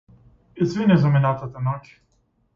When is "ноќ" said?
1.69-1.81